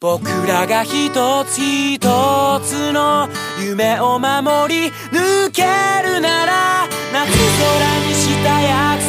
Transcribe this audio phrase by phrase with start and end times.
[0.00, 2.00] 僕らが一つ一
[2.60, 3.28] つの
[3.64, 5.62] 夢を守り抜け
[6.06, 9.06] るなら夏空にしたらな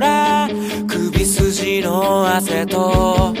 [0.00, 0.48] 空
[0.86, 3.34] 首筋の汗と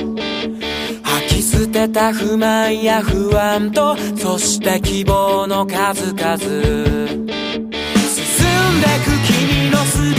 [1.04, 6.36] 吐き捨てた不満や不安とそして希望の数々。
[6.36, 6.58] 進ん
[8.80, 10.10] でく君の姿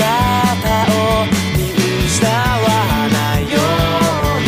[0.95, 1.67] を見
[2.07, 2.31] 失わ
[3.11, 3.59] ないよ
[4.31, 4.39] う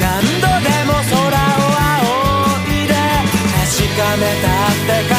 [0.00, 0.08] 何
[0.40, 2.94] 度でも空を仰いで
[3.52, 5.14] 確かめたって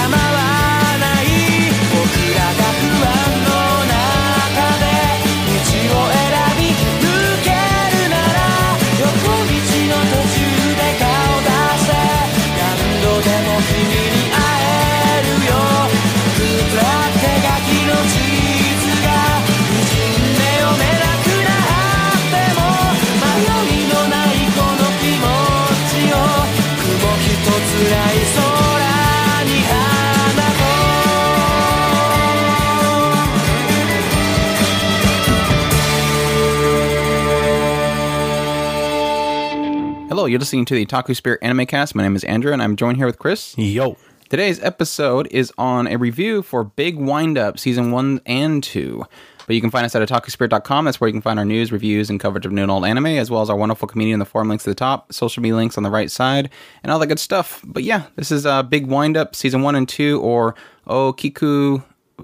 [40.27, 41.95] you're listening to the Otaku Spirit Anime Cast.
[41.95, 43.57] My name is Andrew, and I'm joined here with Chris.
[43.57, 43.97] Yo.
[44.29, 49.05] Today's episode is on a review for Big Windup Season 1 and 2.
[49.45, 50.83] But you can find us at otakuspirit.com.
[50.83, 53.05] That's where you can find our news, reviews, and coverage of new and old anime,
[53.05, 55.55] as well as our wonderful community in the forum links at the top, social media
[55.55, 56.49] links on the right side,
[56.83, 57.61] and all that good stuff.
[57.63, 60.55] But yeah, this is uh, Big Windup Season 1 and 2, or
[60.87, 61.83] Okiku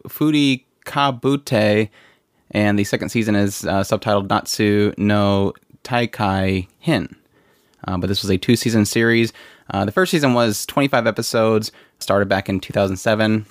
[0.09, 1.89] Furi Kabute,
[2.51, 5.53] and the second season is uh, subtitled Natsu no
[5.85, 7.15] Taikai Hin.
[7.87, 9.33] Uh, but this was a two season series.
[9.71, 13.45] Uh, the first season was 25 episodes, started back in 2007,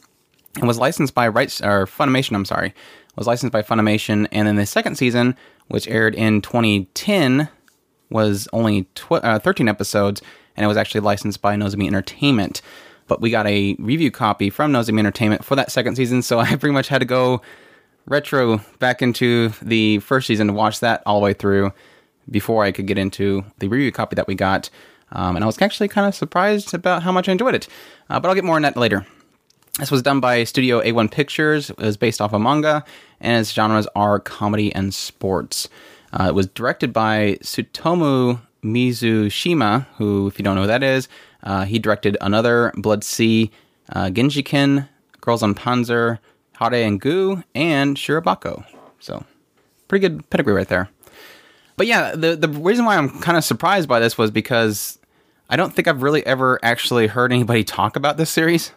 [0.56, 2.34] and was licensed by Rights or Funimation.
[2.34, 2.74] I'm sorry,
[3.16, 4.28] was licensed by Funimation.
[4.32, 5.36] And then the second season,
[5.68, 7.48] which aired in 2010,
[8.10, 10.22] was only tw- uh, 13 episodes,
[10.56, 12.60] and it was actually licensed by Nozomi Entertainment.
[13.08, 16.56] But we got a review copy from Nozomi Entertainment for that second season, so I
[16.56, 17.40] pretty much had to go
[18.06, 21.72] retro back into the first season to watch that all the way through
[22.30, 24.70] before I could get into the review copy that we got.
[25.12, 27.68] Um, and I was actually kind of surprised about how much I enjoyed it.
[28.08, 29.06] Uh, but I'll get more on that later.
[29.78, 31.70] This was done by Studio A1 Pictures.
[31.70, 32.84] It was based off a manga,
[33.20, 35.68] and its genres are comedy and sports.
[36.12, 41.08] Uh, it was directed by Tsutomu Mizushima, who, if you don't know who that is,
[41.42, 43.50] uh, he directed another Blood-C,
[43.90, 44.88] uh, Genshiken,
[45.20, 46.18] Girls und Panzer,
[46.58, 48.64] Hare and Guu, and Shirobako.
[49.00, 49.24] So,
[49.88, 50.90] pretty good pedigree right there.
[51.76, 54.98] But yeah, the the reason why I'm kind of surprised by this was because
[55.48, 58.72] I don't think I've really ever actually heard anybody talk about this series.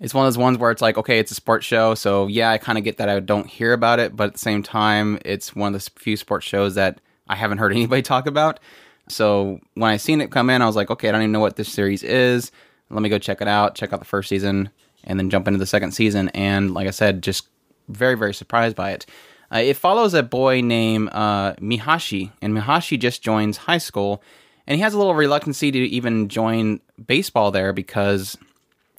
[0.00, 2.50] It's one of those ones where it's like, okay, it's a sports show, so yeah,
[2.50, 5.18] I kind of get that I don't hear about it, but at the same time,
[5.24, 8.60] it's one of the few sports shows that I haven't heard anybody talk about.
[9.08, 11.40] So when I seen it come in, I was like, okay, I don't even know
[11.40, 12.50] what this series is.
[12.90, 14.70] Let me go check it out, check out the first season,
[15.04, 16.28] and then jump into the second season.
[16.30, 17.48] And like I said, just
[17.88, 19.06] very, very surprised by it.
[19.52, 24.22] Uh, it follows a boy named uh, Mihashi, and Mihashi just joins high school,
[24.66, 28.36] and he has a little reluctancy to even join baseball there because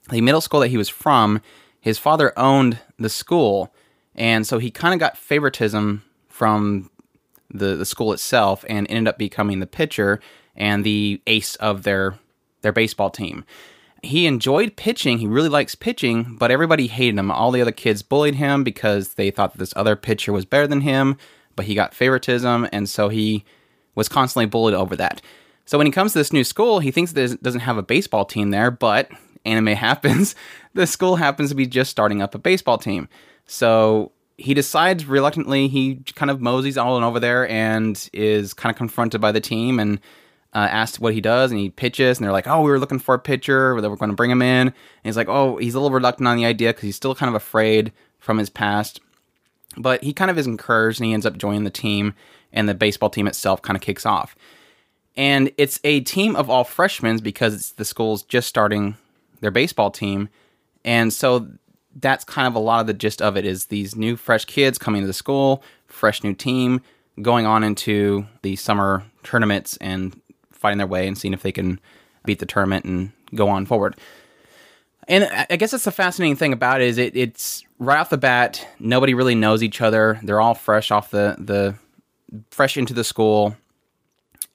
[0.09, 1.41] the middle school that he was from,
[1.79, 3.73] his father owned the school,
[4.13, 6.89] and so he kind of got favoritism from
[7.51, 10.19] the the school itself, and ended up becoming the pitcher
[10.55, 12.17] and the ace of their
[12.61, 13.45] their baseball team
[14.05, 15.17] he enjoyed pitching.
[15.17, 17.31] He really likes pitching, but everybody hated him.
[17.31, 20.67] All the other kids bullied him because they thought that this other pitcher was better
[20.67, 21.17] than him,
[21.55, 23.43] but he got favoritism, and so he
[23.95, 25.21] was constantly bullied over that.
[25.65, 28.25] So when he comes to this new school, he thinks that doesn't have a baseball
[28.25, 29.09] team there, but
[29.45, 30.35] anime happens.
[30.73, 33.07] The school happens to be just starting up a baseball team.
[33.45, 38.71] So he decides reluctantly, he kind of moseys all in over there and is kind
[38.71, 39.99] of confronted by the team and
[40.55, 42.99] uh, asked what he does, and he pitches, and they're like, "Oh, we were looking
[42.99, 44.73] for a pitcher, that we're going to bring him in." And
[45.03, 47.35] he's like, "Oh, he's a little reluctant on the idea because he's still kind of
[47.35, 49.01] afraid from his past."
[49.77, 52.13] But he kind of is encouraged, and he ends up joining the team,
[52.53, 54.35] and the baseball team itself kind of kicks off.
[55.17, 58.95] And it's a team of all freshmen because the school's just starting
[59.41, 60.29] their baseball team.
[60.83, 61.47] And so
[61.95, 64.77] that's kind of a lot of the gist of it is these new fresh kids
[64.77, 66.81] coming to the school, fresh new team,
[67.21, 70.19] going on into the summer tournaments and
[70.65, 71.79] fighting their way and seeing if they can
[72.23, 73.95] beat the tournament and go on forward.
[75.07, 78.17] And I guess that's the fascinating thing about it is it, it's right off the
[78.17, 80.19] bat, nobody really knows each other.
[80.23, 81.75] They're all fresh off the the
[82.49, 83.55] fresh into the school,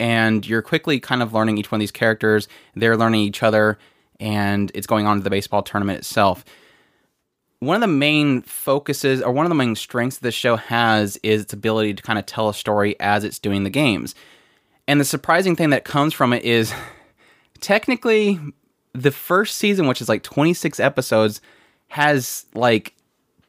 [0.00, 2.48] and you're quickly kind of learning each one of these characters.
[2.74, 3.78] They're learning each other,
[4.18, 6.44] and it's going on to the baseball tournament itself.
[7.60, 11.42] One of the main focuses, or one of the main strengths this show has, is
[11.42, 14.16] its ability to kind of tell a story as it's doing the games.
[14.90, 16.74] And the surprising thing that comes from it is
[17.60, 18.40] technically
[18.92, 21.40] the first season, which is like 26 episodes,
[21.86, 22.96] has like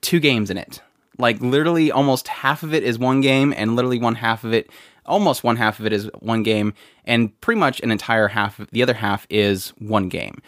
[0.01, 0.83] two games in it.
[1.17, 4.69] Like literally almost half of it is one game, and literally one half of it,
[5.07, 8.83] almost one half of it is one game, and pretty much an entire half, the
[8.83, 10.43] other half is one game.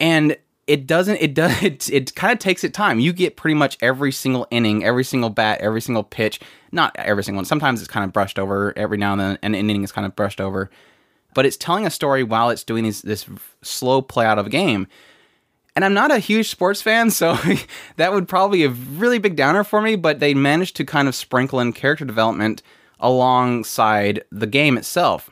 [0.00, 0.36] And
[0.70, 3.00] it doesn't, it does, it, it kind of takes it time.
[3.00, 6.40] You get pretty much every single inning, every single bat, every single pitch.
[6.72, 7.44] Not every single one.
[7.44, 10.14] Sometimes it's kind of brushed over every now and then, an inning is kind of
[10.16, 10.70] brushed over
[11.34, 13.26] but it's telling a story while it's doing these, this
[13.62, 14.86] slow play out of a game.
[15.76, 17.38] And I'm not a huge sports fan, so
[17.96, 21.08] that would probably be a really big downer for me, but they managed to kind
[21.08, 22.62] of sprinkle in character development
[22.98, 25.30] alongside the game itself.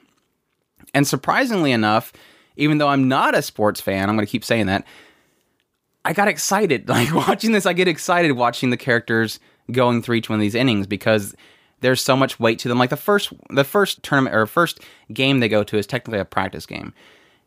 [0.95, 2.13] And surprisingly enough,
[2.57, 4.85] even though I'm not a sports fan, I'm going to keep saying that,
[6.09, 6.89] I got excited.
[6.99, 9.39] Like watching this, I get excited watching the characters
[9.71, 11.37] going through each one of these innings because
[11.81, 12.79] there's so much weight to them.
[12.79, 14.81] Like the first the first tournament or first
[15.13, 16.95] game they go to is technically a practice game,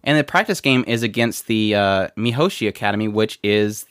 [0.03, 3.85] and the practice game is against the uh, Mihoshi Academy, which is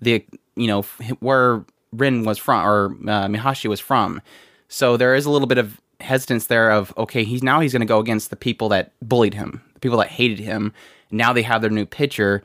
[0.00, 0.24] the
[0.56, 0.82] you know
[1.20, 4.20] where Rin was from or uh, was from.
[4.68, 7.80] So there is a little bit of hesitance there of okay, he's now he's going
[7.80, 10.72] to go against the people that bullied him, the people that hated him.
[11.10, 12.42] Now they have their new pitcher,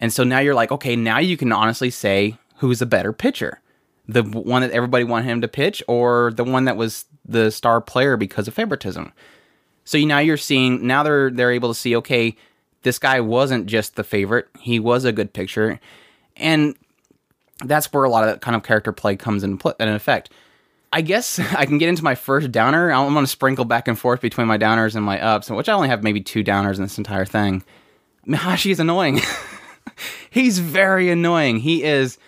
[0.00, 3.60] and so now you're like, okay, now you can honestly say who's a better pitcher
[4.08, 7.80] the one that everybody wanted him to pitch or the one that was the star
[7.80, 9.12] player because of favoritism.
[9.84, 12.36] So now you're seeing now they're they're able to see okay,
[12.82, 15.78] this guy wasn't just the favorite; he was a good pitcher,
[16.36, 16.74] and
[17.64, 20.30] that's where a lot of that kind of character play comes in, in effect.
[20.90, 22.90] I guess I can get into my first downer.
[22.90, 25.74] I'm going to sprinkle back and forth between my downers and my ups, which I
[25.74, 27.62] only have maybe two downers in this entire thing.
[28.26, 29.20] Mihashi is annoying.
[30.30, 31.60] He's very annoying.
[31.60, 32.18] He is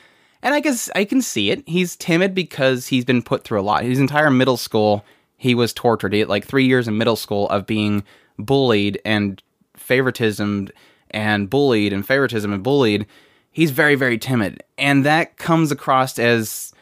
[0.42, 1.62] and I guess I can see it.
[1.66, 3.84] He's timid because he's been put through a lot.
[3.84, 5.04] His entire middle school,
[5.36, 6.12] he was tortured.
[6.12, 8.04] He had like three years in middle school of being
[8.38, 9.42] bullied and
[9.76, 10.68] favoritism
[11.10, 13.06] and bullied and favoritism and bullied.
[13.50, 14.62] He's very, very timid.
[14.78, 16.72] And that comes across as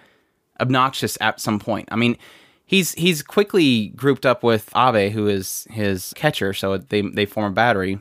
[0.60, 1.88] obnoxious at some point.
[1.90, 2.16] I mean,
[2.64, 7.52] he's he's quickly grouped up with Abe, who is his catcher, so they they form
[7.52, 7.98] a battery.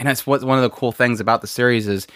[0.00, 2.06] And that's what one of the cool things about the series is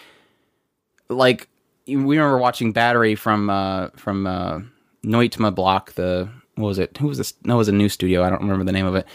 [1.07, 1.47] like
[1.85, 4.61] we remember watching Battery from uh, from uh,
[5.05, 5.93] noitaminA Block.
[5.93, 6.97] The what was it?
[6.97, 7.35] Who was this?
[7.43, 8.23] No, it was a new studio.
[8.23, 9.05] I don't remember the name of it.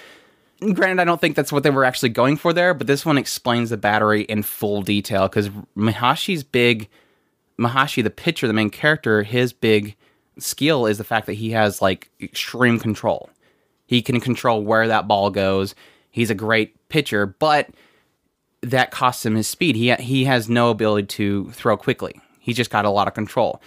[0.60, 3.04] And granted, I don't think that's what they were actually going for there, but this
[3.04, 6.88] one explains the battery in full detail because Mahashi's big,
[7.58, 9.96] Mahashi, the pitcher, the main character, his big
[10.38, 13.30] skill is the fact that he has like extreme control.
[13.86, 15.74] He can control where that ball goes.
[16.12, 17.70] He's a great pitcher, but
[18.62, 19.76] that costs him his speed.
[19.76, 22.20] He he has no ability to throw quickly.
[22.38, 23.60] He just got a lot of control.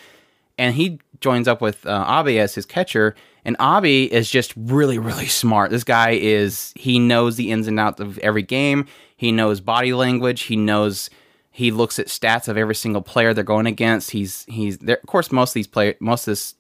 [0.57, 4.99] And he joins up with uh, Abe as his catcher, and Abe is just really,
[4.99, 5.71] really smart.
[5.71, 8.85] This guy is, he knows the ins and outs of every game.
[9.17, 10.43] He knows body language.
[10.43, 11.09] He knows,
[11.49, 14.11] he looks at stats of every single player they're going against.
[14.11, 16.55] He's, he's, of course, most of these play, most of this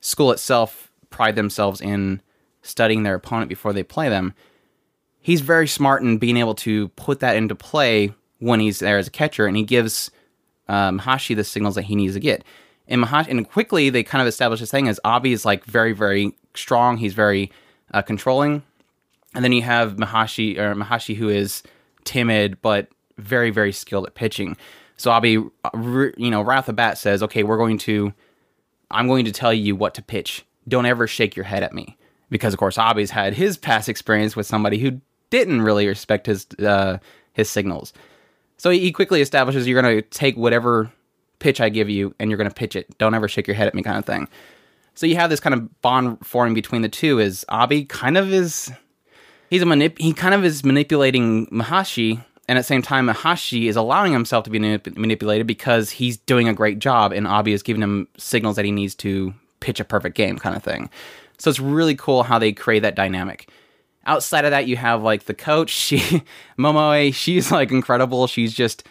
[0.00, 2.20] school itself pride themselves in
[2.62, 4.34] studying their opponent before they play them.
[5.26, 9.08] He's very smart in being able to put that into play when he's there as
[9.08, 10.12] a catcher, and he gives
[10.68, 12.44] um, Hashi the signals that he needs to get.
[12.86, 15.92] And Mahashi, and quickly they kind of establish this thing as Abe is like very,
[15.92, 16.96] very strong.
[16.96, 17.50] He's very
[17.92, 18.62] uh, controlling.
[19.34, 21.64] And then you have Mahashi or Mahashi who is
[22.04, 22.86] timid but
[23.18, 24.56] very, very skilled at pitching.
[24.96, 28.12] So Abe, you know, right the bat says, "Okay, we're going to,
[28.92, 30.46] I'm going to tell you what to pitch.
[30.68, 31.96] Don't ever shake your head at me."
[32.30, 36.46] Because of course, Abe's had his past experience with somebody who didn't really respect his
[36.58, 36.98] uh,
[37.32, 37.92] his signals.
[38.58, 40.90] So he quickly establishes you're going to take whatever
[41.38, 42.96] pitch I give you and you're going to pitch it.
[42.98, 44.28] Don't ever shake your head at me, kind of thing.
[44.94, 47.18] So you have this kind of bond forming between the two.
[47.18, 48.72] Is Abe kind of is
[49.50, 53.68] he's a manip- he kind of is manipulating Mahashi, and at the same time, Mahashi
[53.68, 57.48] is allowing himself to be manip- manipulated because he's doing a great job, and Abe
[57.48, 60.88] is giving him signals that he needs to pitch a perfect game, kind of thing.
[61.38, 63.50] So it's really cool how they create that dynamic.
[64.06, 65.70] Outside of that, you have like the coach.
[65.86, 66.22] She
[66.58, 68.26] Momoe, she's like incredible.
[68.26, 68.84] She's just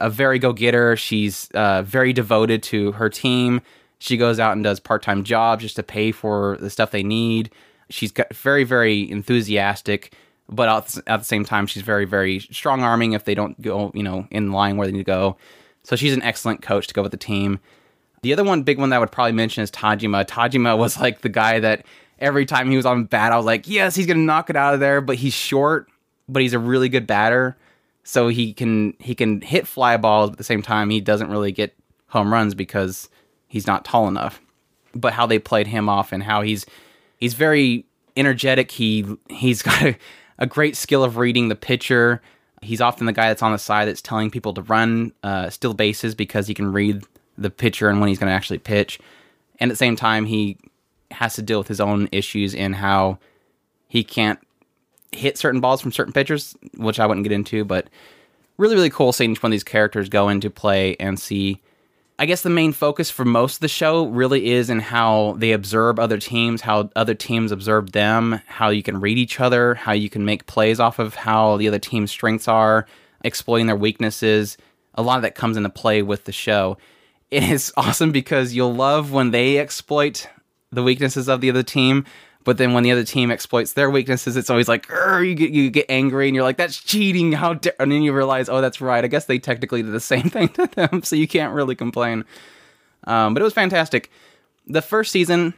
[0.00, 0.96] a very go getter.
[0.96, 3.60] She's uh, very devoted to her team.
[3.98, 7.04] She goes out and does part time jobs just to pay for the stuff they
[7.04, 7.50] need.
[7.90, 10.14] She's got very very enthusiastic,
[10.48, 10.68] but
[11.06, 14.26] at the same time, she's very very strong arming if they don't go you know
[14.30, 15.36] in line where they need to go.
[15.84, 17.60] So she's an excellent coach to go with the team.
[18.22, 20.24] The other one, big one that I would probably mention is Tajima.
[20.26, 21.84] Tajima was like the guy that
[22.18, 24.74] every time he was on bat, I was like, yes, he's gonna knock it out
[24.74, 25.00] of there.
[25.00, 25.88] But he's short,
[26.28, 27.56] but he's a really good batter,
[28.04, 30.30] so he can he can hit fly balls.
[30.30, 31.74] But at the same time, he doesn't really get
[32.08, 33.08] home runs because
[33.48, 34.40] he's not tall enough.
[34.94, 36.66] But how they played him off and how he's
[37.18, 38.70] he's very energetic.
[38.70, 39.96] He he's got a,
[40.38, 42.22] a great skill of reading the pitcher.
[42.60, 45.74] He's often the guy that's on the side that's telling people to run uh, steal
[45.74, 47.02] bases because he can read
[47.36, 49.00] the pitcher and when he's going to actually pitch.
[49.58, 50.58] And at the same time, he
[51.12, 53.18] has to deal with his own issues in how
[53.88, 54.38] he can't
[55.12, 57.88] hit certain balls from certain pitchers, which I wouldn't get into, but
[58.56, 61.60] really, really cool seeing each one of these characters go into play and see.
[62.18, 65.52] I guess the main focus for most of the show really is in how they
[65.52, 69.92] observe other teams, how other teams observe them, how you can read each other, how
[69.92, 72.86] you can make plays off of how the other team's strengths are,
[73.24, 74.56] exploiting their weaknesses.
[74.94, 76.78] A lot of that comes into play with the show.
[77.30, 80.28] It is awesome because you'll love when they exploit
[80.72, 82.04] the weaknesses of the other team.
[82.44, 85.70] But then when the other team exploits their weaknesses, it's always like you get you
[85.70, 87.74] get angry and you're like, "That's cheating!" How dare?
[87.78, 89.04] And then you realize, oh, that's right.
[89.04, 92.24] I guess they technically did the same thing to them, so you can't really complain.
[93.04, 94.10] Um, but it was fantastic.
[94.66, 95.54] The first season,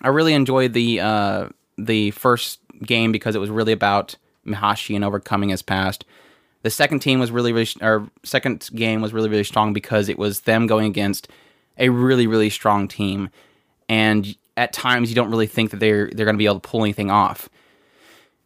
[0.00, 5.04] I really enjoyed the uh, the first game because it was really about Mihashi and
[5.04, 6.06] overcoming his past.
[6.62, 10.18] The second team was really, really, or second game was really, really strong because it
[10.18, 11.28] was them going against
[11.78, 13.30] a really, really strong team
[13.88, 16.68] and at times you don't really think that they're they're going to be able to
[16.68, 17.48] pull anything off.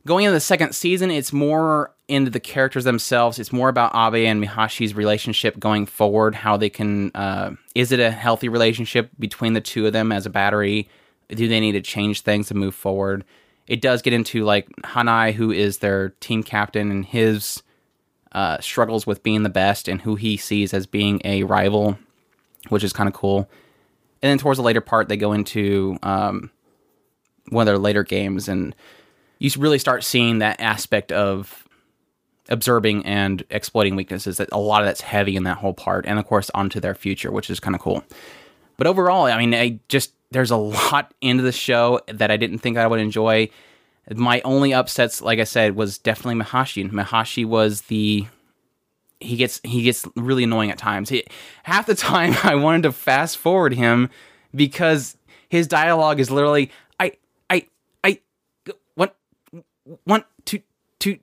[0.06, 3.38] Going into the second season, it's more into the characters themselves.
[3.38, 6.34] It's more about Abe and Mihashi's relationship going forward.
[6.34, 10.26] How they can uh, is it a healthy relationship between the two of them as
[10.26, 10.88] a battery?
[11.28, 13.24] Do they need to change things to move forward?
[13.68, 17.62] It does get into like Hanai, who is their team captain, and his
[18.32, 21.96] uh, struggles with being the best, and who he sees as being a rival,
[22.70, 23.48] which is kind of cool
[24.22, 26.50] and then towards the later part, they go into um,
[27.48, 28.74] one of their later games, and
[29.38, 31.66] you really start seeing that aspect of
[32.48, 34.36] observing and exploiting weaknesses.
[34.36, 36.94] That a lot of that's heavy in that whole part, and of course onto their
[36.94, 38.04] future, which is kind of cool.
[38.76, 42.58] But overall, I mean, I just there's a lot into the show that I didn't
[42.58, 43.50] think I would enjoy.
[44.14, 46.90] My only upsets, like I said, was definitely Mihashi.
[46.90, 48.26] Mahashi was the
[49.20, 51.08] he gets he gets really annoying at times.
[51.08, 51.24] He,
[51.62, 54.10] half the time I wanted to fast forward him
[54.54, 55.16] because
[55.48, 57.12] his dialogue is literally I
[57.48, 57.66] I
[58.02, 58.20] I
[58.94, 59.10] one
[60.04, 60.60] one two
[60.98, 61.18] two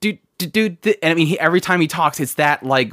[0.00, 2.92] do do do and I mean he, every time he talks it's that like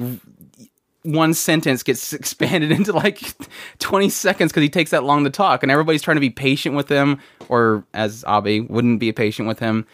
[1.03, 3.21] one sentence gets expanded into like
[3.79, 6.75] 20 seconds because he takes that long to talk and everybody's trying to be patient
[6.75, 9.85] with him or as Abe wouldn't be patient with him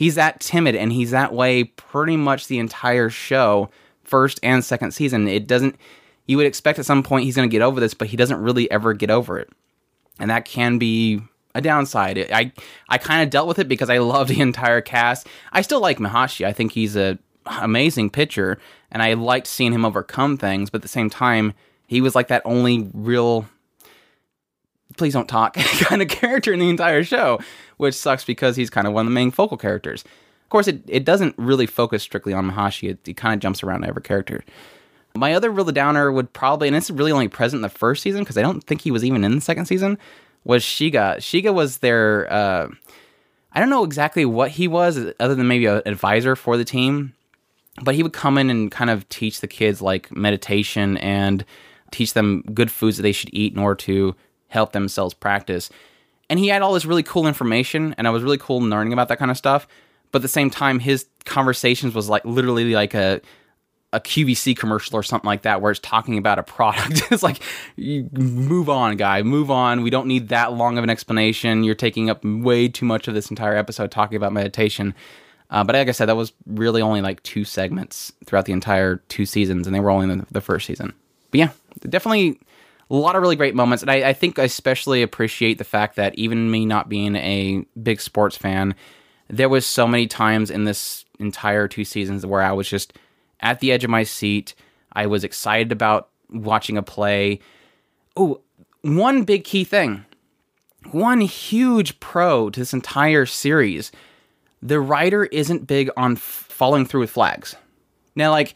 [0.00, 3.68] he's that timid and he's that way pretty much the entire show,
[4.02, 5.28] first and second season.
[5.28, 5.76] It doesn't
[6.26, 8.40] you would expect at some point he's going to get over this, but he doesn't
[8.40, 9.50] really ever get over it.
[10.18, 11.20] And that can be
[11.54, 12.18] a downside.
[12.32, 12.50] I
[12.88, 15.28] I kind of dealt with it because I love the entire cast.
[15.52, 16.46] I still like Mihashi.
[16.46, 18.58] I think he's a amazing pitcher
[18.90, 21.52] and I liked seeing him overcome things, but at the same time,
[21.86, 23.46] he was like that only real
[24.96, 27.38] please don't talk kind of character in the entire show
[27.80, 30.04] which sucks because he's kind of one of the main focal characters.
[30.04, 33.62] Of course, it, it doesn't really focus strictly on Mahashi, it, it kind of jumps
[33.62, 34.44] around to every character.
[35.16, 38.20] My other really downer would probably, and it's really only present in the first season
[38.20, 39.98] because I don't think he was even in the second season,
[40.44, 41.16] was Shiga.
[41.16, 42.68] Shiga was their, uh,
[43.52, 47.14] I don't know exactly what he was, other than maybe an advisor for the team,
[47.82, 51.44] but he would come in and kind of teach the kids like meditation and
[51.90, 54.14] teach them good foods that they should eat in order to
[54.48, 55.70] help themselves practice
[56.30, 59.08] and he had all this really cool information and i was really cool learning about
[59.08, 59.66] that kind of stuff
[60.12, 63.20] but at the same time his conversations was like literally like a
[63.92, 67.02] a QVC commercial or something like that where it's talking about a product.
[67.10, 67.42] it's like,
[67.76, 69.82] move on, guy, move on.
[69.82, 71.64] We don't need that long of an explanation.
[71.64, 74.94] You're taking up way too much of this entire episode talking about meditation.
[75.50, 78.96] Uh, but like I said, that was really only like two segments throughout the entire
[79.08, 80.92] two seasons, and they were only in the, the first season.
[81.32, 81.50] But yeah,
[81.88, 82.38] definitely
[82.90, 85.96] a lot of really great moments, and I, I think I especially appreciate the fact
[85.96, 88.74] that even me not being a big sports fan,
[89.28, 92.92] there was so many times in this entire two seasons where I was just
[93.40, 94.54] at the edge of my seat.
[94.92, 97.40] I was excited about watching a play.
[98.16, 98.40] Oh,
[98.82, 100.04] one big key thing,
[100.90, 103.92] one huge pro to this entire series
[104.62, 107.56] the writer isn't big on f- following through with flags.
[108.14, 108.54] Now, like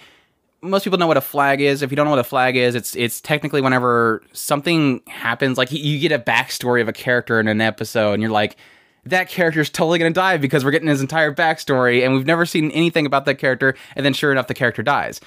[0.65, 1.83] most people know what a flag is.
[1.83, 5.71] If you don't know what a flag is, it's it's technically whenever something happens, like
[5.71, 8.57] you get a backstory of a character in an episode, and you're like,
[9.05, 12.71] that character's totally gonna die because we're getting his entire backstory, and we've never seen
[12.71, 15.21] anything about that character, and then sure enough, the character dies.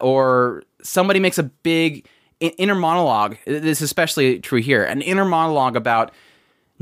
[0.00, 2.06] Or somebody makes a big
[2.40, 3.36] inner monologue.
[3.46, 4.82] This is especially true here.
[4.82, 6.12] An inner monologue about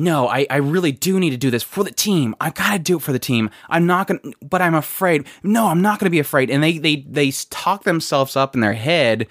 [0.01, 2.35] no, I, I really do need to do this for the team.
[2.41, 3.51] I gotta do it for the team.
[3.69, 5.27] I'm not gonna, but I'm afraid.
[5.43, 6.51] No, I'm not gonna be afraid.
[6.51, 9.27] And they they they talk themselves up in their head,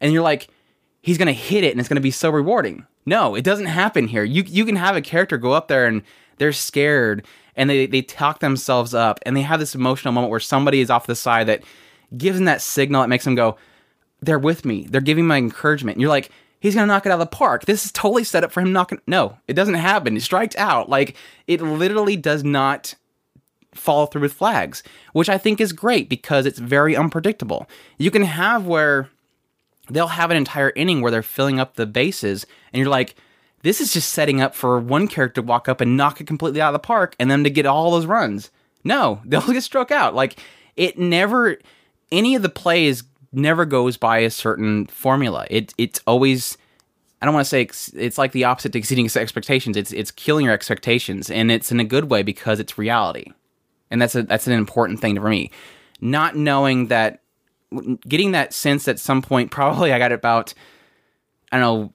[0.00, 0.48] and you're like,
[1.00, 2.86] he's gonna hit it, and it's gonna be so rewarding.
[3.04, 4.22] No, it doesn't happen here.
[4.22, 6.02] You you can have a character go up there and
[6.38, 7.26] they're scared,
[7.56, 10.88] and they they talk themselves up, and they have this emotional moment where somebody is
[10.88, 11.64] off the side that
[12.16, 13.56] gives them that signal that makes them go,
[14.20, 14.86] they're with me.
[14.88, 15.96] They're giving my encouragement.
[15.96, 16.30] And you're like,
[16.62, 17.66] he's gonna knock it out of the park.
[17.66, 19.00] This is totally set up for him knocking.
[19.06, 20.14] No, it doesn't happen.
[20.14, 20.88] He strikes out.
[20.88, 21.16] Like
[21.46, 22.94] it literally does not
[23.74, 27.68] follow through with flags, which I think is great because it's very unpredictable.
[27.98, 29.10] You can have where
[29.90, 33.16] they'll have an entire inning where they're filling up the bases, and you're like,
[33.62, 36.60] this is just setting up for one character to walk up and knock it completely
[36.60, 38.50] out of the park, and then to get all those runs.
[38.84, 40.14] No, they'll get struck out.
[40.14, 40.38] Like
[40.76, 41.58] it never.
[42.10, 45.46] Any of the plays never goes by a certain formula.
[45.50, 46.56] It it's always
[47.20, 49.76] I don't want to say ex- it's like the opposite to exceeding expectations.
[49.76, 53.32] It's it's killing your expectations, and it's in a good way because it's reality,
[53.90, 55.50] and that's a that's an important thing for me.
[56.00, 57.20] Not knowing that,
[58.08, 60.52] getting that sense at some point, probably I got about
[61.52, 61.92] I don't know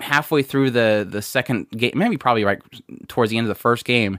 [0.00, 2.60] halfway through the the second game, maybe probably right
[3.06, 4.18] towards the end of the first game,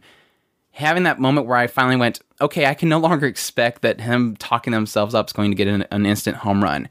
[0.74, 4.36] having that moment where I finally went, okay, I can no longer expect that him
[4.38, 6.90] talking themselves up is going to get an, an, instant home run.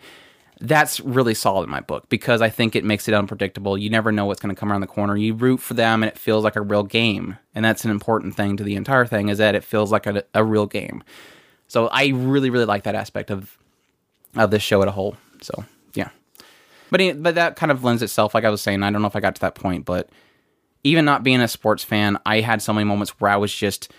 [0.61, 3.77] That's really solid in my book because I think it makes it unpredictable.
[3.77, 5.17] You never know what's going to come around the corner.
[5.17, 7.37] You root for them and it feels like a real game.
[7.57, 10.23] And that's an important thing to the entire thing is that it feels like a,
[10.33, 11.03] a real game.
[11.67, 13.59] So I really, really like that aspect of
[14.37, 15.17] of this show at a whole.
[15.41, 16.11] So yeah,
[16.91, 18.83] but but that kind of lends itself, like I was saying.
[18.83, 20.09] I don't know if I got to that point, but
[20.85, 23.92] even not being a sports fan, I had so many moments where I was just,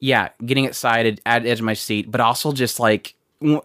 [0.00, 3.14] yeah, getting excited at the edge of my seat, but also just like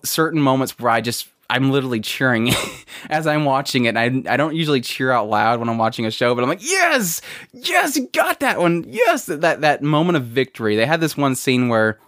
[0.03, 2.53] certain moments where I just, I'm literally cheering
[3.09, 3.95] as I'm watching it.
[3.95, 6.63] I, I don't usually cheer out loud when I'm watching a show, but I'm like,
[6.63, 7.21] yes,
[7.53, 8.85] yes, got that one.
[8.87, 10.75] Yes, that, that moment of victory.
[10.75, 11.99] They had this one scene where,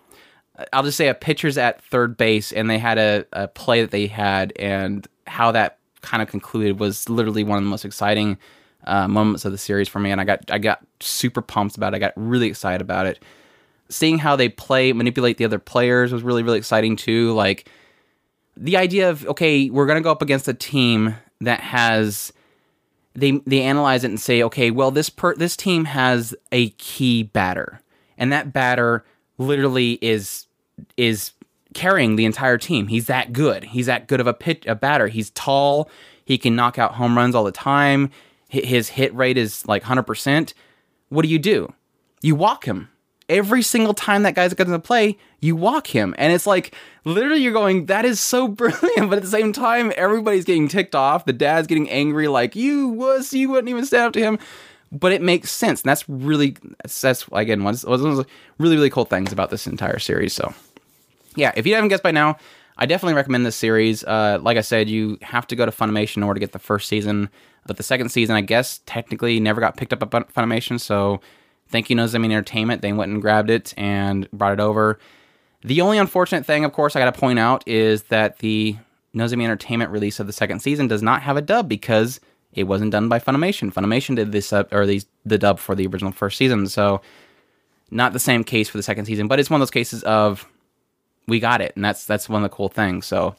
[0.58, 3.82] uh, I'll just say a pitcher's at third base and they had a, a play
[3.82, 7.86] that they had and how that kind of concluded was literally one of the most
[7.86, 8.38] exciting
[8.86, 11.94] uh, moments of the series for me, and I got I got super pumped about
[11.94, 11.98] it.
[11.98, 13.24] I got really excited about it.
[13.90, 17.34] Seeing how they play, manipulate the other players was really really exciting too.
[17.34, 17.70] Like
[18.58, 22.34] the idea of okay, we're gonna go up against a team that has
[23.16, 27.24] they they analyze it and say okay, well this per this team has a key
[27.24, 27.82] batter,
[28.18, 29.06] and that batter
[29.38, 30.48] literally is
[30.98, 31.32] is
[31.74, 32.88] carrying the entire team.
[32.88, 33.64] He's that good.
[33.64, 35.08] He's that good of a pitch a batter.
[35.08, 35.90] He's tall.
[36.26, 38.10] He can knock out home runs all the time
[38.62, 40.54] his hit rate is like 100%,
[41.10, 41.74] what do you do?
[42.22, 42.90] You walk him.
[43.30, 46.14] Every single time that guy's going to play, you walk him.
[46.18, 49.10] And it's like, literally, you're going, that is so brilliant.
[49.10, 51.26] But at the same time, everybody's getting ticked off.
[51.26, 54.40] The dad's getting angry, like, you was, you wouldn't even stand up to him.
[54.92, 55.82] But it makes sense.
[55.82, 58.26] And that's really, that's, again, one of those
[58.60, 60.34] really, really cool things about this entire series.
[60.34, 60.54] So,
[61.36, 62.38] yeah, if you haven't guessed by now,
[62.78, 64.04] I definitely recommend this series.
[64.04, 66.60] Uh, like I said, you have to go to Funimation in order to get the
[66.60, 67.30] first season.
[67.66, 70.80] But the second season, I guess, technically never got picked up by Funimation.
[70.80, 71.22] So
[71.70, 72.82] thank you, Nozomi Entertainment.
[72.82, 75.00] They went and grabbed it and brought it over.
[75.64, 78.76] The only unfortunate thing, of course, I got to point out is that the
[79.16, 82.20] Nozomi Entertainment release of the second season does not have a dub because
[82.52, 83.74] it wasn't done by Funimation.
[83.74, 86.68] Funimation did this up or these the dub for the original first season.
[86.68, 87.02] So
[87.92, 90.48] not the same case for the second season, but it's one of those cases of
[91.28, 93.06] we got it, and that's that's one of the cool things.
[93.06, 93.36] So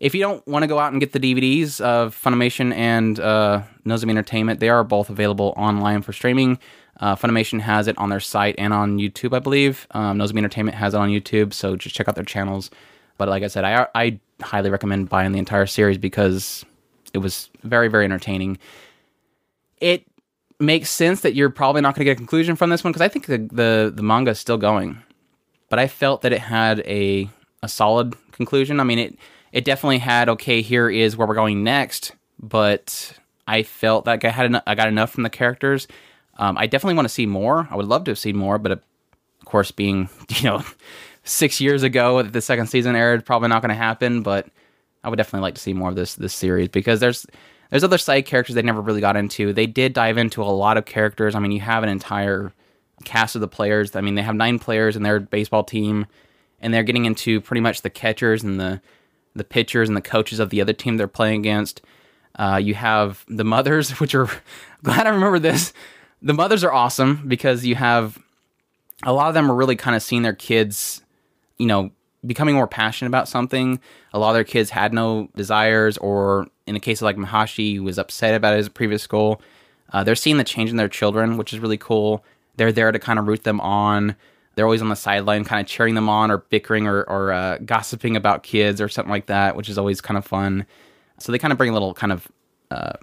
[0.00, 3.62] if you don't want to go out and get the DVDs of Funimation and uh,
[3.86, 6.58] Nozomi Entertainment, they are both available online for streaming.
[7.00, 9.86] Uh, Funimation has it on their site and on YouTube, I believe.
[9.92, 12.70] Um, Nozomi Entertainment has it on YouTube, so just check out their channels.
[13.18, 16.64] But like I said, I, I highly recommend buying the entire series because
[17.14, 18.58] it was very, very entertaining.
[19.80, 20.04] It
[20.58, 23.02] makes sense that you're probably not going to get a conclusion from this one because
[23.02, 25.02] I think the, the, the manga is still going.
[25.68, 27.28] But I felt that it had a
[27.62, 28.80] a solid conclusion.
[28.80, 29.18] I mean, it
[29.52, 33.12] it definitely had okay, here is where we're going next, but
[33.46, 35.88] I felt like I had en- I got enough from the characters.
[36.38, 37.66] Um, I definitely want to see more.
[37.70, 38.82] I would love to have seen more, but of
[39.44, 40.64] course, being you know
[41.24, 44.22] six years ago that the second season aired, probably not going to happen.
[44.22, 44.48] But
[45.02, 47.26] I would definitely like to see more of this this series because there's
[47.70, 49.52] there's other side characters they never really got into.
[49.52, 51.34] They did dive into a lot of characters.
[51.34, 52.52] I mean, you have an entire
[53.06, 53.96] cast of the players.
[53.96, 56.06] I mean, they have nine players in their baseball team,
[56.60, 58.82] and they're getting into pretty much the catchers and the
[59.34, 61.82] the pitchers and the coaches of the other team they're playing against.
[62.38, 64.28] Uh, you have the mothers, which are
[64.82, 65.72] glad I remember this.
[66.20, 68.18] The mothers are awesome because you have
[69.04, 71.02] a lot of them are really kind of seeing their kids,
[71.58, 71.90] you know,
[72.26, 73.78] becoming more passionate about something.
[74.12, 77.76] A lot of their kids had no desires, or in the case of like Mahashi,
[77.76, 79.40] who was upset about his previous goal,
[79.92, 82.24] uh, they're seeing the change in their children, which is really cool.
[82.56, 84.16] They're there to kind of root them on.
[84.54, 87.58] They're always on the sideline, kind of cheering them on, or bickering, or, or uh,
[87.58, 90.64] gossiping about kids, or something like that, which is always kind of fun.
[91.18, 92.28] So they kind of bring a little kind of
[92.70, 92.94] uh,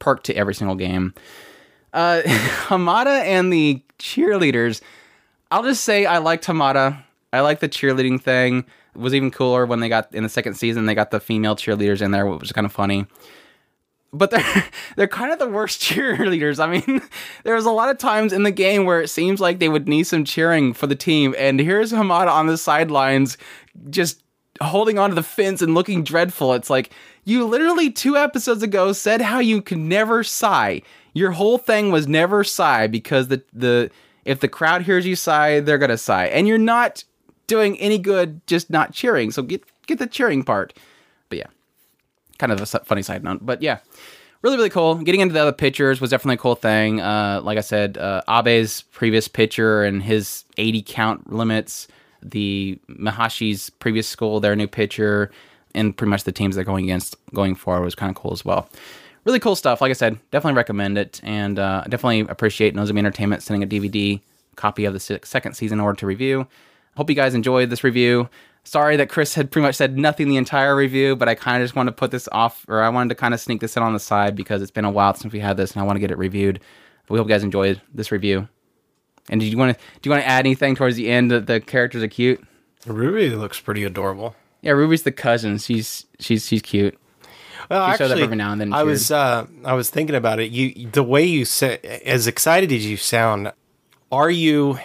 [0.00, 1.14] perk to every single game.
[1.92, 4.80] Uh, Hamada and the cheerleaders.
[5.50, 7.02] I'll just say I liked Hamada.
[7.32, 8.64] I like the cheerleading thing.
[8.94, 10.86] It was even cooler when they got in the second season.
[10.86, 13.06] They got the female cheerleaders in there, which was kind of funny.
[14.12, 14.64] But they're
[14.96, 16.58] they're kind of the worst cheerleaders.
[16.58, 17.02] I mean,
[17.44, 19.88] there was a lot of times in the game where it seems like they would
[19.88, 23.38] need some cheering for the team, and here's Hamada on the sidelines,
[23.88, 24.22] just
[24.60, 26.52] holding onto the fence and looking dreadful.
[26.54, 26.90] It's like
[27.24, 30.82] you literally two episodes ago said how you could never sigh.
[31.12, 33.90] Your whole thing was never sigh because the the
[34.24, 37.04] if the crowd hears you sigh, they're gonna sigh, and you're not
[37.46, 39.30] doing any good just not cheering.
[39.30, 40.72] So get get the cheering part.
[42.40, 43.40] Kind of a funny side note.
[43.42, 43.80] But yeah,
[44.40, 44.94] really really cool.
[44.94, 46.98] Getting into the other pitchers was definitely a cool thing.
[47.02, 51.86] Uh, like I said, uh, Abe's previous pitcher and his 80 count limits.
[52.22, 55.30] The Mahashi's previous school, their new pitcher,
[55.74, 58.42] and pretty much the teams they're going against going forward was kind of cool as
[58.42, 58.70] well.
[59.26, 59.82] Really cool stuff.
[59.82, 64.18] Like I said, definitely recommend it, and uh, definitely appreciate Nozomi Entertainment sending a DVD
[64.56, 66.46] copy of the second season order to review.
[66.96, 68.30] Hope you guys enjoyed this review.
[68.64, 71.66] Sorry that Chris had pretty much said nothing the entire review, but I kind of
[71.66, 73.82] just wanted to put this off, or I wanted to kind of sneak this in
[73.82, 75.96] on the side because it's been a while since we had this, and I want
[75.96, 76.60] to get it reviewed.
[77.08, 78.48] we hope you guys enjoyed this review.
[79.28, 81.46] And do you want to do you want to add anything towards the end that
[81.46, 82.44] the characters are cute?
[82.86, 84.34] Ruby looks pretty adorable.
[84.62, 85.58] Yeah, Ruby's the cousin.
[85.58, 86.98] She's she's she's cute.
[87.70, 90.50] Well, She actually, every now and then I was uh, I was thinking about it.
[90.50, 93.52] You the way you say as excited as you sound,
[94.10, 94.78] are you?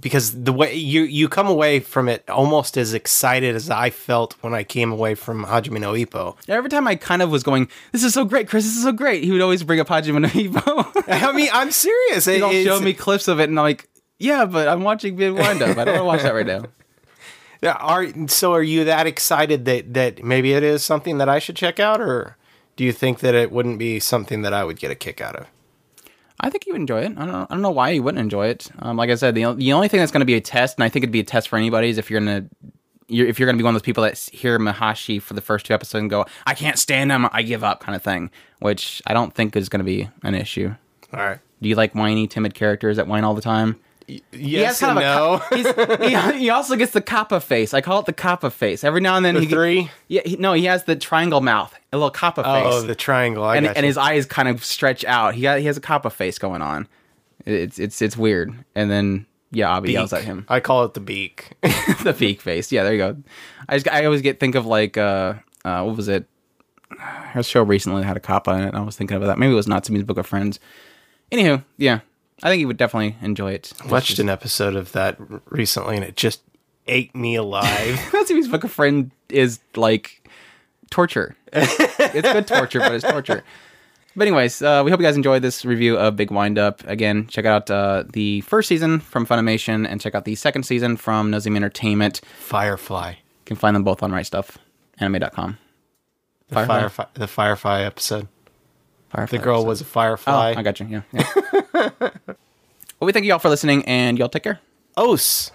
[0.00, 4.34] Because the way you you come away from it almost as excited as I felt
[4.40, 6.36] when I came away from Hajime no Ippo.
[6.48, 8.64] Every time I kind of was going, "This is so great, Chris.
[8.64, 11.04] This is so great," he would always bring up Hajime no Ippo.
[11.08, 12.24] I mean, I'm serious.
[12.26, 15.32] He'd It- show me clips of it, and I'm like, "Yeah, but I'm watching Big
[15.32, 15.76] Windup.
[15.78, 16.64] I don't want to watch that right now."
[17.62, 18.52] Yeah, Are so?
[18.52, 21.98] Are you that excited that that maybe it is something that I should check out,
[21.98, 22.36] or
[22.76, 25.36] do you think that it wouldn't be something that I would get a kick out
[25.36, 25.46] of?
[26.44, 27.12] I think you would enjoy it.
[27.16, 27.46] I don't know.
[27.48, 28.70] I don't know why you wouldn't enjoy it.
[28.80, 30.84] Um, like I said, the, the only thing that's going to be a test, and
[30.84, 32.44] I think it'd be a test for anybody, is if you're gonna
[33.08, 35.64] you're, if you're gonna be one of those people that hear Mahashi for the first
[35.64, 37.26] two episodes and go, "I can't stand him.
[37.32, 38.30] I give up," kind of thing.
[38.58, 40.74] Which I don't think is going to be an issue.
[41.14, 41.38] All right.
[41.62, 43.80] Do you like whiny, timid characters that whine all the time?
[44.32, 45.40] Yes kind and no.
[45.48, 47.72] co- he's- he, he also gets the kappa face.
[47.72, 48.84] I call it the kappa face.
[48.84, 49.90] Every now and then The he three?
[50.08, 52.66] Yeah, he, no, he has the triangle mouth, a little kappa face.
[52.66, 53.44] Oh, the triangle.
[53.44, 55.34] I and, and his eyes kind of stretch out.
[55.34, 56.86] He got, he has a kappa face going on.
[57.46, 58.54] It's it's it's weird.
[58.74, 60.44] And then yeah, Abe yells at him.
[60.48, 61.52] I call it the beak.
[62.02, 62.72] the beak face.
[62.72, 63.16] Yeah, there you go.
[63.68, 66.26] I just I always get think of like uh uh what was it?
[66.98, 68.68] Her show recently had a kappa in it.
[68.68, 69.38] and I was thinking of that.
[69.38, 70.60] Maybe it was Natsume's Book of Friends.
[71.32, 72.00] Anywho, yeah,
[72.42, 73.72] I think you would definitely enjoy it.
[73.88, 75.16] Watched an episode of that
[75.50, 76.42] recently, and it just
[76.86, 77.98] ate me alive.
[78.12, 80.28] Natsume's Book of Friend is like
[80.90, 81.36] torture.
[81.52, 83.44] it's good torture, but it's torture.
[84.16, 86.86] But anyways, uh, we hope you guys enjoyed this review of Big Windup.
[86.86, 90.96] Again, check out uh, the first season from Funimation and check out the second season
[90.96, 92.20] from Nozomi Entertainment.
[92.38, 93.10] Firefly.
[93.10, 94.56] You can find them both on Right Stuf,
[95.00, 95.58] anime.com.
[96.48, 96.78] The Firefly?
[96.78, 97.04] Firefly.
[97.14, 98.28] The Firefly episode.
[99.14, 100.54] Firefly The girl was a Oh, firefly.
[100.56, 100.86] I got you.
[100.86, 101.02] Yeah.
[101.12, 101.24] yeah.
[102.26, 102.36] well,
[103.00, 104.60] we thank you all for listening, and y'all take care.
[104.96, 105.50] Os.「